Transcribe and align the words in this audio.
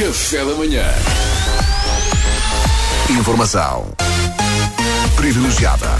Café 0.00 0.42
da 0.46 0.54
manhã. 0.54 0.82
Informação 3.10 3.86
privilegiada 5.14 5.90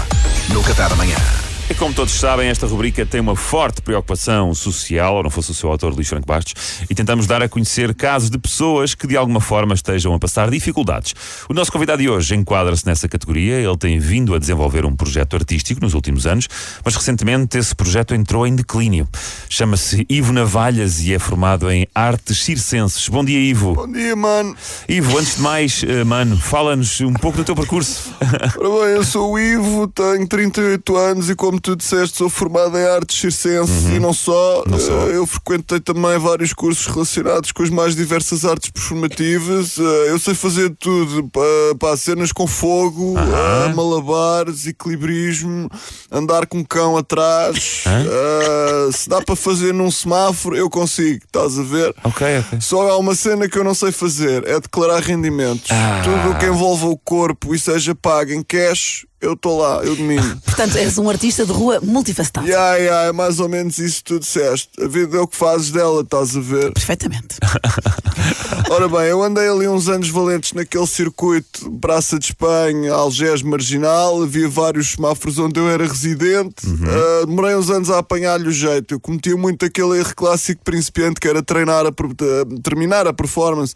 no 0.49 0.63
Café 0.63 0.89
da 0.89 0.95
Manhã. 0.95 1.40
E 1.71 1.73
como 1.73 1.93
todos 1.93 2.13
sabem, 2.15 2.49
esta 2.49 2.67
rubrica 2.67 3.05
tem 3.05 3.21
uma 3.21 3.33
forte 3.33 3.81
preocupação 3.81 4.53
social, 4.53 5.15
ou 5.15 5.23
não 5.23 5.29
fosse 5.29 5.51
o 5.51 5.53
seu 5.53 5.71
autor, 5.71 5.95
Luís 5.95 6.09
Franco 6.09 6.27
Bastos, 6.27 6.83
e 6.89 6.93
tentamos 6.93 7.25
dar 7.25 7.41
a 7.41 7.47
conhecer 7.47 7.95
casos 7.95 8.29
de 8.29 8.37
pessoas 8.37 8.93
que 8.93 9.07
de 9.07 9.15
alguma 9.15 9.39
forma 9.39 9.73
estejam 9.73 10.13
a 10.13 10.19
passar 10.19 10.51
dificuldades. 10.51 11.13
O 11.47 11.53
nosso 11.53 11.71
convidado 11.71 12.01
de 12.01 12.09
hoje 12.09 12.35
enquadra-se 12.35 12.85
nessa 12.85 13.07
categoria. 13.07 13.53
Ele 13.53 13.77
tem 13.77 13.97
vindo 13.99 14.35
a 14.35 14.37
desenvolver 14.37 14.85
um 14.85 14.93
projeto 14.93 15.37
artístico 15.37 15.79
nos 15.79 15.93
últimos 15.93 16.27
anos, 16.27 16.49
mas 16.83 16.93
recentemente 16.93 17.57
esse 17.57 17.73
projeto 17.73 18.13
entrou 18.13 18.45
em 18.45 18.53
declínio. 18.53 19.07
Chama-se 19.47 20.05
Ivo 20.09 20.33
Navalhas 20.33 20.99
e 20.99 21.13
é 21.13 21.19
formado 21.19 21.71
em 21.71 21.87
artes 21.95 22.43
circenses. 22.43 23.07
Bom 23.07 23.23
dia, 23.23 23.39
Ivo. 23.39 23.75
Bom 23.75 23.89
dia, 23.89 24.13
mano. 24.13 24.53
Ivo, 24.89 25.17
antes 25.17 25.37
de 25.37 25.41
mais, 25.41 25.85
eh, 25.87 26.03
mano, 26.03 26.35
fala-nos 26.35 26.99
um 26.99 27.13
pouco 27.13 27.37
do 27.37 27.45
teu 27.45 27.55
percurso. 27.55 28.13
Ora 28.59 28.87
bem, 28.87 28.95
eu 28.97 29.05
sou 29.05 29.31
o 29.31 29.39
Ivo, 29.39 29.87
tenho 29.87 30.27
38 30.27 30.97
anos 30.97 31.29
e, 31.29 31.35
como 31.35 31.60
tu 31.61 31.75
disseste, 31.75 32.17
sou 32.17 32.29
formado 32.29 32.77
em 32.77 32.83
artes 32.83 33.19
circenses 33.19 33.85
e 33.85 33.99
não 33.99 34.13
só. 34.13 34.63
Não 34.67 34.79
só. 34.79 35.07
Eh, 35.07 35.15
Eu 35.15 35.25
frequentei 35.27 35.79
também 35.79 36.17
vários 36.17 36.51
cursos 36.53 36.85
relacionados 36.87 37.51
com 37.51 37.63
as 37.63 37.69
mais 37.69 37.95
diversas 37.95 38.43
artes 38.43 38.69
performativas. 38.69 39.77
Eh, 39.77 40.09
Eu 40.09 40.19
sei 40.19 40.33
fazer 40.33 40.69
de 40.69 40.75
tudo, 40.75 41.29
pá, 41.29 41.41
pá, 41.79 41.95
cenas 41.97 42.31
com 42.31 42.47
fogo, 42.47 43.15
eh, 43.17 43.73
malabares, 43.73 44.65
equilibrismo, 44.67 45.69
andar 46.11 46.45
com 46.47 46.57
um 46.59 46.63
cão 46.63 46.97
atrás. 46.97 47.83
Eh, 47.85 48.89
se 48.91 49.07
dá 49.09 49.21
para 49.21 49.35
fazer 49.35 49.73
num 49.73 49.91
semáforo, 49.91 50.55
eu 50.55 50.69
consigo, 50.69 51.21
estás 51.25 51.57
a 51.59 51.63
ver? 51.63 51.93
ok, 52.03 52.39
ok. 52.39 52.59
Só 52.61 52.89
há 52.89 52.97
uma 52.97 53.15
cena 53.15 53.47
que 53.47 53.57
eu 53.57 53.63
não 53.63 53.73
sei 53.73 53.91
fazer, 53.91 54.47
é 54.47 54.59
declarar 54.59 55.01
rendimentos. 55.01 55.69
Ah. 55.71 56.01
Tudo 56.03 56.31
o 56.35 56.39
que 56.39 56.45
envolva 56.45 56.87
o 56.87 56.97
corpo 56.97 57.53
e 57.53 57.59
seja 57.59 57.93
pago 57.95 58.31
em 58.31 58.41
cash, 58.43 59.05
eu 59.21 59.33
estou 59.33 59.59
lá, 59.61 59.83
eu 59.83 59.95
domino. 59.95 60.41
Portanto, 60.45 60.75
és 60.77 60.97
um 60.97 61.09
artista 61.09 61.45
de 61.45 61.51
rua 61.51 61.79
multifacetado. 61.81 62.47
Ya, 62.47 62.75
ya, 62.77 62.95
é 63.03 63.11
mais 63.11 63.39
ou 63.39 63.47
menos 63.47 63.77
isso 63.77 63.97
que 63.97 64.03
tu 64.05 64.19
disseste. 64.19 64.69
A 64.83 64.87
vida 64.87 65.17
é 65.17 65.19
o 65.21 65.27
que 65.27 65.37
fazes 65.37 65.71
dela, 65.71 66.01
estás 66.01 66.35
a 66.35 66.39
ver? 66.39 66.73
Perfeitamente. 66.73 67.37
Ora 68.69 68.87
bem, 68.87 69.01
eu 69.07 69.21
andei 69.23 69.47
ali 69.49 69.67
uns 69.67 69.87
anos 69.89 70.09
valentes 70.09 70.53
naquele 70.53 70.87
circuito 70.87 71.69
Praça 71.79 72.17
de 72.17 72.25
Espanha, 72.27 72.93
Algés 72.93 73.41
Marginal, 73.41 74.21
havia 74.23 74.47
vários 74.47 74.91
semáforos 74.93 75.37
onde 75.39 75.59
eu 75.59 75.69
era 75.69 75.85
residente. 75.85 76.55
Ah, 76.65 77.25
demorei 77.25 77.55
uns 77.55 77.69
anos 77.69 77.89
a 77.89 77.99
apanhar-lhe 77.99 78.47
o 78.47 78.51
jeito. 78.51 78.93
Eu 78.93 78.99
cometia 78.99 79.35
muito 79.35 79.65
aquele 79.65 79.97
erro 79.99 80.13
clássico 80.15 80.61
principiante 80.63 81.19
que 81.19 81.27
era 81.27 81.41
treinar 81.43 81.85
a, 81.85 81.89
a- 81.89 82.61
terminar 82.63 83.07
a 83.07 83.13
performance 83.13 83.73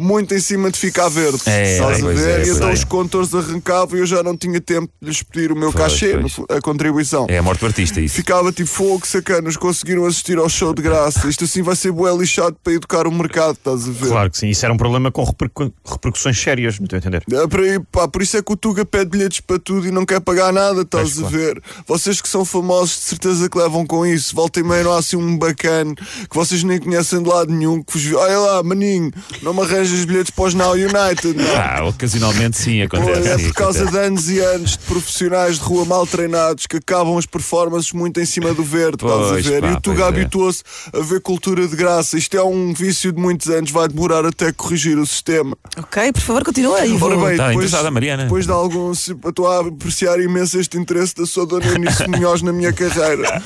muito 0.00 0.32
em 0.32 0.38
cima 0.38 0.70
de 0.70 0.78
ficar 0.78 1.08
verde. 1.08 1.40
É, 1.46 1.72
estás 1.72 1.98
a 1.98 2.02
pois 2.02 2.18
ver? 2.20 2.40
é, 2.40 2.46
e 2.46 2.50
então 2.50 2.68
é. 2.68 2.72
os 2.72 2.84
contores 2.84 3.34
arrancavam 3.34 3.96
e 3.96 4.00
eu 4.00 4.06
já 4.06 4.22
não 4.22 4.36
tinha 4.36 4.60
tempo 4.60 4.88
de 5.02 5.08
lhes 5.08 5.22
pedir 5.22 5.50
o 5.50 5.56
meu 5.56 5.72
Pois, 5.72 5.84
cachê, 5.92 6.16
pois. 6.16 6.36
a 6.56 6.60
contribuição. 6.60 7.26
É 7.28 7.38
a 7.38 7.42
morte 7.42 7.60
do 7.60 7.66
artista, 7.66 8.00
isso. 8.00 8.14
Ficava 8.14 8.52
tipo 8.52 8.68
fogo, 8.70 9.04
sacanas, 9.06 9.56
conseguiram 9.56 10.06
assistir 10.06 10.38
ao 10.38 10.48
show 10.48 10.72
de 10.72 10.80
graça. 10.82 11.26
Isto 11.28 11.44
assim 11.44 11.62
vai 11.62 11.74
ser 11.74 11.90
bué 11.90 12.14
lixado 12.16 12.56
para 12.62 12.72
educar 12.72 13.06
o 13.08 13.12
mercado, 13.12 13.54
estás 13.54 13.88
a 13.88 13.90
ver? 13.90 14.08
Claro 14.08 14.30
que 14.30 14.38
sim, 14.38 14.48
isso 14.48 14.64
era 14.64 14.72
um 14.72 14.76
problema 14.76 15.10
com 15.10 15.24
repercu- 15.24 15.72
repercussões 15.84 16.40
sérias, 16.40 16.78
no 16.78 16.86
teu 16.86 16.98
entender. 16.98 17.24
É 17.32 17.46
para 17.48 17.62
aí, 17.62 17.80
pá, 17.90 18.06
por 18.06 18.22
isso 18.22 18.36
é 18.36 18.42
que 18.42 18.52
o 18.52 18.56
Tuga 18.56 18.84
pede 18.84 19.10
bilhetes 19.10 19.40
para 19.40 19.58
tudo 19.58 19.86
e 19.88 19.90
não 19.90 20.06
quer 20.06 20.20
pagar 20.20 20.52
nada, 20.52 20.82
estás 20.82 21.14
Pois, 21.14 21.18
a 21.18 21.20
claro. 21.30 21.36
ver? 21.36 21.62
Vocês 21.86 22.20
que 22.20 22.28
são 22.28 22.44
famosos, 22.44 22.96
de 22.98 23.02
certeza 23.02 23.48
que 23.50 23.58
levam 23.58 23.84
com 23.86 24.06
isso. 24.06 24.34
Volta 24.34 24.60
e 24.60 24.62
meia 24.62 24.84
não 24.84 24.92
há 24.92 24.98
assim 24.98 25.16
um 25.16 25.36
bacana 25.36 25.94
que 25.94 26.34
vocês 26.36 26.62
nem 26.62 26.78
conhecem 26.78 27.22
de 27.22 27.28
lado 27.28 27.52
nenhum. 27.52 27.82
Que 27.82 27.92
vos... 27.98 28.12
Olha 28.14 28.38
lá, 28.38 28.62
maninho, 28.62 29.10
não 29.42 29.52
me 29.54 29.62
arranjas 29.62 29.87
bilhetes 30.04 30.30
para 30.30 30.44
os 30.44 30.54
Now 30.54 30.72
United, 30.72 31.34
não. 31.34 31.56
Ah, 31.56 31.84
ocasionalmente 31.86 32.56
sim, 32.58 32.82
acontece. 32.82 33.28
é 33.28 33.38
por 33.38 33.54
causa 33.54 33.86
de 33.86 33.96
anos 33.98 34.28
e 34.30 34.38
anos 34.40 34.72
de 34.72 34.78
profissionais 34.78 35.58
de 35.58 35.64
rua 35.64 35.84
mal 35.84 36.06
treinados 36.06 36.66
que 36.66 36.76
acabam 36.76 37.16
as 37.18 37.26
performances 37.26 37.92
muito 37.92 38.20
em 38.20 38.24
cima 38.24 38.52
do 38.54 38.62
verde, 38.62 38.96
estás 39.04 39.12
a 39.26 39.28
Pois, 39.28 39.46
ver? 39.46 39.60
pá, 39.60 39.68
e 39.68 39.72
o 39.72 39.80
Tuga 39.80 40.02
pois 40.04 40.14
é. 40.14 40.20
habituou-se 40.20 40.62
a 40.92 41.00
ver 41.00 41.20
cultura 41.20 41.66
de 41.66 41.76
graça. 41.76 42.16
Isto 42.18 42.36
é 42.36 42.42
um 42.42 42.72
vício 42.74 43.12
de 43.12 43.20
muitos 43.20 43.48
anos, 43.48 43.70
vai 43.70 43.88
demorar 43.88 44.24
até 44.26 44.52
corrigir 44.52 44.98
o 44.98 45.06
sistema. 45.06 45.56
ok, 45.76 46.12
por 46.12 46.20
favor, 46.22 46.44
continua 46.44 46.78
aí. 46.78 46.96
Ora 47.00 47.16
bem, 47.16 47.32
Está 47.32 47.48
depois, 47.48 47.92
Mariana. 47.92 48.22
depois 48.24 48.46
de 48.46 48.52
algum. 48.52 48.94
se- 48.94 49.16
Estou 49.26 49.46
a 49.48 49.60
apreciar 49.60 50.18
imenso 50.20 50.58
este 50.58 50.76
interesse 50.78 51.14
da 51.14 51.26
sua 51.26 51.46
dona 51.46 51.66
Eunice 51.66 52.08
Munhoz 52.08 52.42
na 52.42 52.52
minha 52.52 52.72
carreira. 52.72 53.42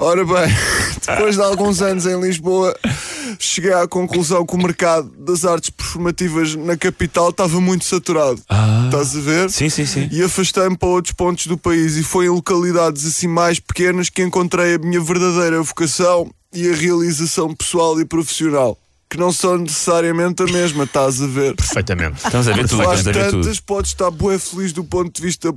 Ora 0.00 0.24
bem, 0.24 0.54
depois 1.06 1.36
de 1.36 1.42
alguns 1.42 1.80
anos 1.82 2.06
em 2.06 2.20
Lisboa, 2.20 2.74
cheguei 3.44 3.72
à 3.72 3.86
conclusão 3.88 4.44
que 4.44 4.54
o 4.54 4.58
mercado 4.58 5.10
das 5.18 5.44
artes 5.44 5.70
performativas 5.70 6.54
na 6.54 6.76
capital 6.76 7.30
estava 7.30 7.60
muito 7.60 7.84
saturado. 7.84 8.40
Estás 8.86 9.16
a 9.16 9.20
ver? 9.20 9.46
Ah. 9.46 9.48
Sim, 9.48 9.68
sim, 9.68 9.86
sim. 9.86 10.08
E 10.12 10.22
afastei-me 10.22 10.76
para 10.76 10.88
outros 10.88 11.14
pontos 11.14 11.46
do 11.46 11.56
país 11.56 11.96
e 11.96 12.02
foi 12.02 12.26
em 12.26 12.30
localidades 12.30 13.06
assim 13.06 13.26
mais 13.26 13.58
pequenas 13.58 14.08
que 14.08 14.22
encontrei 14.22 14.74
a 14.74 14.78
minha 14.78 15.00
verdadeira 15.00 15.62
vocação 15.62 16.30
e 16.52 16.68
a 16.68 16.74
realização 16.74 17.54
pessoal 17.54 18.00
e 18.00 18.04
profissional. 18.04 18.76
Que 19.08 19.16
não 19.16 19.32
são 19.32 19.58
necessariamente 19.58 20.42
a 20.42 20.46
mesma, 20.46 20.84
estás 20.84 21.20
a 21.20 21.26
ver? 21.26 21.56
Perfeitamente. 21.56 22.18
Estamos 22.24 22.46
a 22.46 22.52
ver 22.52 22.68
tudo, 22.68 22.82
estamos 22.82 23.06
a 23.08 23.12
ver 23.12 23.30
tudo. 23.30 23.42
tantas, 23.42 23.60
podes 23.60 23.90
estar 23.90 24.10
bué 24.10 24.38
feliz 24.38 24.72
do 24.72 24.84
ponto 24.84 25.12
de 25.12 25.22
vista 25.22 25.52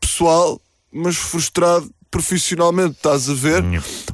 pessoal, 0.00 0.60
mas 0.92 1.16
frustrado 1.16 1.88
profissionalmente, 2.16 2.92
estás 2.92 3.28
a 3.28 3.34
ver? 3.34 3.62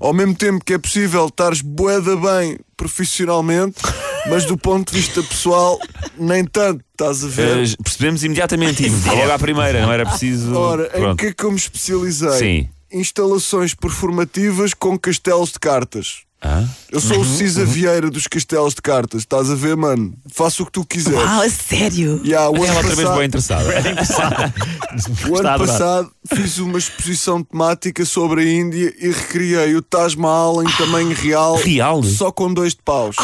Ao 0.01 0.13
mesmo 0.13 0.35
tempo 0.35 0.65
que 0.65 0.75
é 0.75 0.79
possível 0.79 1.27
estares 1.27 1.61
bué 1.61 2.01
da 2.01 2.17
bem 2.17 2.59
profissionalmente, 2.77 3.77
mas 4.29 4.45
do 4.45 4.59
ponto 4.59 4.93
de 4.93 5.01
vista 5.01 5.23
pessoal, 5.23 5.79
nem 6.19 6.45
tanto, 6.45 6.85
estás 6.91 7.23
a 7.25 7.29
ver? 7.29 7.59
Eh, 7.59 7.77
percebemos 7.81 8.25
imediatamente, 8.25 8.85
Ivo. 8.85 9.15
Logo 9.15 9.31
à 9.31 9.39
primeira, 9.39 9.81
não 9.83 9.93
era 9.93 10.05
preciso. 10.05 10.53
Ora, 10.53 10.87
em 10.89 11.01
Pronto. 11.01 11.19
que 11.21 11.27
é 11.27 11.33
que 11.33 11.45
eu 11.45 11.53
me 11.53 11.57
especializei? 11.57 12.33
Sim. 12.33 12.69
Instalações 12.93 13.73
performativas 13.73 14.75
com 14.75 14.99
castelos 14.99 15.53
de 15.53 15.61
cartas. 15.61 16.23
Ah? 16.45 16.65
Eu 16.91 17.01
sou 17.01 17.21
o 17.21 17.25
Cisa 17.25 17.65
Vieira 17.65 18.11
dos 18.11 18.27
castelos 18.27 18.75
de 18.75 18.83
cartas, 18.83 19.21
estás 19.23 19.49
a 19.49 19.55
ver, 19.55 19.77
mano? 19.77 20.13
Faço 20.35 20.63
o 20.63 20.67
que 20.67 20.73
tu 20.73 20.85
quiseres. 20.85 21.19
Uau, 21.21 21.41
a 21.43 21.49
sério? 21.49 22.21
Yeah, 22.25 22.51
o 22.51 22.57
ano 22.57 22.67
Ela 22.67 22.77
outra 22.79 22.95
vez 22.97 23.09
passado- 23.09 23.19
bem 23.19 23.27
interessada. 23.29 24.55
O 25.31 25.39
ano 25.39 25.59
passado 25.59 26.11
fiz 26.35 26.59
uma 26.59 26.79
exposição 26.79 27.43
temática 27.43 28.05
sobre 28.05 28.43
a 28.43 28.45
Índia 28.53 28.93
e 28.99 29.11
recriei 29.11 29.75
o 29.77 29.81
Taj 29.81 30.17
Mahal 30.19 30.63
em 30.63 30.67
tamanho 30.77 31.15
real, 31.15 31.55
Real? 31.57 32.03
só 32.03 32.31
com 32.33 32.53
dois 32.53 32.75
de 32.75 32.83
paus. 32.85 33.17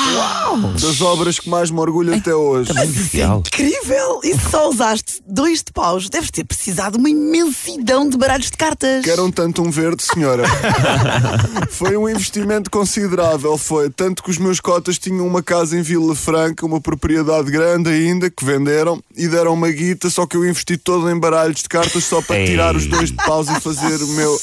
Das 0.80 1.00
obras 1.00 1.38
que 1.38 1.50
mais 1.50 1.70
me 1.70 1.80
orgulho 1.80 2.14
até 2.14 2.34
hoje. 2.34 2.72
Mas 2.72 2.96
isso 2.96 3.16
é 3.16 3.20
Real. 3.20 3.40
incrível! 3.40 4.20
E 4.24 4.32
se 4.38 4.50
só 4.50 4.68
usaste 4.70 5.20
dois 5.26 5.58
de 5.62 5.72
paus, 5.72 6.08
deves 6.08 6.30
ter 6.30 6.44
precisado 6.44 6.92
de 6.92 6.98
uma 6.98 7.10
imensidão 7.10 8.08
de 8.08 8.16
baralhos 8.16 8.50
de 8.50 8.56
cartas. 8.56 9.04
Quero 9.04 9.24
um 9.26 9.30
tanto 9.30 9.60
um 9.62 9.70
verde, 9.70 10.02
senhora. 10.04 10.44
foi 11.70 11.96
um 11.96 12.08
investimento 12.08 12.70
considerável, 12.70 13.07
foi. 13.58 13.90
Tanto 13.90 14.22
que 14.22 14.30
os 14.30 14.38
meus 14.38 14.60
cotas 14.60 14.98
tinham 14.98 15.26
uma 15.26 15.42
casa 15.42 15.78
em 15.78 15.82
Vila 15.82 16.14
Franca, 16.14 16.66
uma 16.66 16.80
propriedade 16.80 17.50
grande 17.50 17.90
ainda, 17.90 18.30
que 18.30 18.44
venderam 18.44 19.02
e 19.16 19.28
deram 19.28 19.54
uma 19.54 19.70
guita, 19.70 20.10
só 20.10 20.26
que 20.26 20.36
eu 20.36 20.44
investi 20.44 20.76
todo 20.76 21.10
em 21.10 21.18
baralhos 21.18 21.62
de 21.62 21.68
cartas 21.68 22.04
só 22.04 22.20
para 22.22 22.38
Ei. 22.38 22.46
tirar 22.46 22.76
os 22.76 22.86
dois 22.86 23.10
de 23.10 23.16
paus 23.16 23.48
e 23.48 23.60
fazer 23.60 24.02
o 24.02 24.08
meu. 24.08 24.38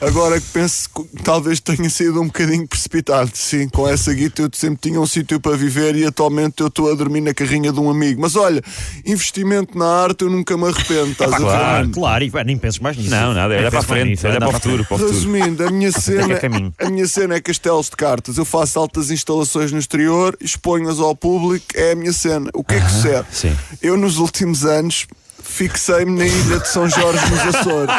Agora 0.00 0.40
que 0.40 0.46
penso 0.48 0.88
que 0.90 1.22
talvez 1.22 1.60
tenha 1.60 1.88
sido 1.88 2.20
um 2.20 2.26
bocadinho 2.26 2.66
precipitado, 2.66 3.30
sim, 3.32 3.68
com 3.68 3.88
essa 3.88 4.12
guita 4.12 4.42
eu 4.42 4.50
sempre 4.52 4.78
tinha 4.90 5.00
um 5.00 5.06
sítio 5.06 5.40
para 5.40 5.56
viver 5.56 5.94
e 5.96 6.04
atualmente 6.04 6.60
eu 6.60 6.66
estou 6.66 6.90
a 6.90 6.94
dormir 6.94 7.20
na 7.20 7.32
carrinha 7.32 7.72
de 7.72 7.80
um 7.80 7.90
amigo. 7.90 8.20
Mas 8.20 8.36
olha, 8.36 8.62
investimento 9.06 9.78
na 9.78 9.86
arte 9.86 10.22
eu 10.22 10.30
nunca 10.30 10.56
me 10.56 10.64
arrependo, 10.64 11.12
estás 11.12 11.32
a 11.32 11.38
ver? 11.38 11.44
claro. 11.44 11.78
mano? 11.78 11.92
Claro, 11.92 12.24
e 12.24 12.30
pá, 12.30 12.44
nem 12.44 12.58
penses 12.58 12.78
mais 12.80 12.96
nisso. 12.96 13.10
Não, 13.10 13.32
nada, 13.32 13.54
olha 13.54 13.70
para 13.70 13.80
a 13.80 13.82
frente, 13.82 14.26
olha 14.26 14.38
para 14.38 14.48
o 14.48 14.52
futuro. 14.52 14.86
Resumindo, 14.90 15.66
a 15.66 15.70
minha 15.70 15.92
cena, 15.92 16.32
é 16.32 16.38
caminho. 16.38 16.74
a 16.78 16.90
minha 16.90 17.06
cena 17.06 17.34
é 17.34 17.40
castelos 17.40 17.88
de 17.94 17.96
cartas. 17.96 18.36
Eu 18.36 18.44
faço 18.44 18.78
altas 18.78 19.10
instalações 19.10 19.70
no 19.70 19.78
exterior, 19.78 20.36
exponho-as 20.40 20.98
ao 20.98 21.14
público, 21.14 21.66
é 21.74 21.92
a 21.92 21.94
minha 21.94 22.12
cena. 22.12 22.50
O 22.52 22.64
que 22.64 22.74
é 22.74 22.80
que 22.80 22.90
sucede? 22.90 23.26
sim. 23.30 23.56
Eu, 23.80 23.96
nos 23.96 24.18
últimos 24.18 24.64
anos, 24.64 25.06
fixei-me 25.42 26.18
na 26.18 26.26
ilha 26.26 26.58
de 26.58 26.68
São 26.68 26.88
Jorge 26.88 27.24
nos 27.30 27.54
Açores. 27.54 27.94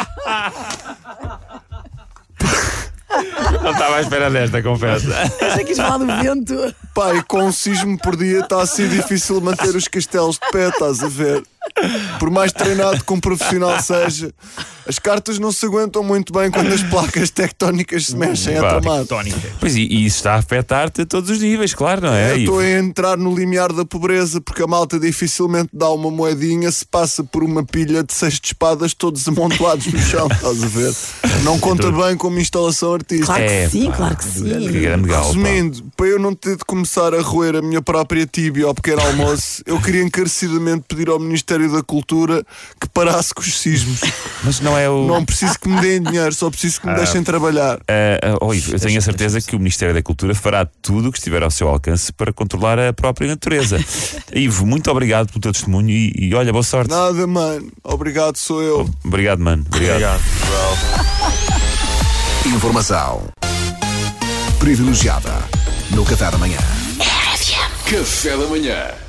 Não 3.62 3.72
estava 3.72 3.96
à 3.96 4.00
espera 4.00 4.30
desta, 4.30 4.62
confesso. 4.62 5.06
Achei 5.12 5.64
que 5.64 5.70
ias 5.70 5.78
falar 5.78 5.98
do 5.98 6.06
vento. 6.06 6.74
Pai, 6.94 7.22
com 7.26 7.44
um 7.44 7.52
sismo 7.52 7.98
por 7.98 8.14
dia 8.16 8.40
está 8.40 8.60
a 8.60 8.66
ser 8.66 8.88
difícil 8.88 9.40
manter 9.40 9.74
os 9.74 9.88
castelos 9.88 10.38
de 10.38 10.50
pé, 10.50 10.68
estás 10.68 11.02
a 11.02 11.08
ver? 11.08 11.42
Por 12.18 12.30
mais 12.30 12.52
treinado 12.52 13.02
que 13.04 13.12
um 13.12 13.20
profissional 13.20 13.80
seja, 13.82 14.32
as 14.88 14.98
cartas 14.98 15.38
não 15.38 15.50
se 15.52 15.66
aguentam 15.66 16.02
muito 16.02 16.32
bem 16.32 16.50
quando 16.50 16.72
as 16.72 16.82
placas 16.82 17.30
tectónicas 17.30 18.06
se 18.06 18.16
mexem 18.16 18.56
a 18.58 18.60
Pá, 18.60 18.80
tramado. 18.80 19.06
Tónica. 19.06 19.48
Pois 19.60 19.74
e, 19.76 19.82
e 19.82 20.06
isso 20.06 20.16
está 20.16 20.34
a 20.34 20.38
afetar-te 20.38 21.02
a 21.02 21.06
todos 21.06 21.30
os 21.30 21.40
níveis, 21.40 21.74
claro, 21.74 22.02
não 22.02 22.12
é? 22.12 22.32
Eu 22.32 22.36
estou 22.38 22.58
a 22.60 22.70
entrar 22.70 23.16
no 23.16 23.34
limiar 23.34 23.72
da 23.72 23.84
pobreza 23.84 24.40
porque 24.40 24.62
a 24.62 24.66
malta 24.66 24.98
dificilmente 24.98 25.70
dá 25.72 25.88
uma 25.90 26.10
moedinha 26.10 26.70
se 26.70 26.84
passa 26.86 27.24
por 27.24 27.42
uma 27.42 27.64
pilha 27.64 28.02
de 28.02 28.12
seis 28.12 28.34
de 28.40 28.46
espadas 28.48 28.94
todos 28.94 29.26
amontoados 29.28 29.86
no 29.86 29.98
chão, 29.98 30.28
estás 30.30 30.62
a 30.62 30.66
ver? 30.66 30.94
Não 31.42 31.58
conta 31.58 31.90
bem 31.90 32.16
como 32.16 32.38
instalação 32.38 32.94
artística. 32.94 33.26
Claro 33.26 33.44
que 33.44 33.50
É, 33.52 33.68
sim, 33.68 33.86
pá, 33.90 33.96
claro 33.96 34.16
que 34.16 34.24
Que 34.26 34.30
sim. 34.30 34.80
grande 34.80 35.08
gal. 35.08 35.20
pá. 35.22 35.26
Resumindo, 35.26 35.84
para 35.96 36.06
eu 36.06 36.18
não 36.18 36.34
ter 36.34 36.56
de 36.56 36.64
começar 36.64 37.12
a 37.14 37.20
roer 37.20 37.56
a 37.56 37.62
minha 37.62 37.82
própria 37.82 38.26
tíbia 38.26 38.66
ao 38.66 38.74
pequeno 38.74 39.00
almoço, 39.02 39.62
eu 39.66 39.80
queria 39.80 40.02
encarecidamente 40.02 40.84
pedir 40.88 41.08
ao 41.08 41.18
Ministério 41.18 41.70
da 41.72 41.75
Cultura 41.82 42.44
que 42.80 42.88
parasse 42.88 43.34
com 43.34 43.40
os 43.40 43.58
sismos. 43.58 44.00
Mas 44.44 44.60
não 44.60 44.76
é 44.76 44.88
o. 44.88 45.06
Não 45.06 45.24
preciso 45.24 45.58
que 45.58 45.68
me 45.68 45.80
deem 45.80 46.02
dinheiro, 46.02 46.34
só 46.34 46.50
preciso 46.50 46.80
que 46.80 46.86
me 46.86 46.94
deixem 46.94 47.22
trabalhar. 47.22 47.78
Ah, 47.88 48.18
ah, 48.22 48.36
oh, 48.40 48.54
Ivo, 48.54 48.74
eu 48.74 48.80
tenho 48.80 48.98
a 48.98 49.02
certeza 49.02 49.40
que 49.40 49.54
o 49.54 49.58
Ministério 49.58 49.94
da 49.94 50.02
Cultura 50.02 50.34
fará 50.34 50.66
tudo 50.82 51.08
o 51.08 51.12
que 51.12 51.18
estiver 51.18 51.42
ao 51.42 51.50
seu 51.50 51.68
alcance 51.68 52.12
para 52.12 52.32
controlar 52.32 52.78
a 52.78 52.92
própria 52.92 53.28
natureza. 53.28 53.78
Ivo, 54.34 54.66
muito 54.66 54.90
obrigado 54.90 55.28
pelo 55.28 55.40
teu 55.40 55.52
testemunho 55.52 55.90
e, 55.90 56.12
e 56.16 56.34
olha, 56.34 56.52
boa 56.52 56.62
sorte. 56.62 56.90
Nada, 56.90 57.26
mano. 57.26 57.70
Obrigado, 57.82 58.36
sou 58.36 58.62
eu. 58.62 58.88
Obrigado, 59.04 59.40
mano. 59.40 59.64
Obrigado. 59.68 60.22
Informação 62.46 63.28
privilegiada 64.58 65.32
no 65.90 66.04
Café 66.04 66.30
da 66.30 66.38
Manhã. 66.38 66.58
Café 67.88 68.36
da 68.36 68.46
Manhã. 68.46 69.06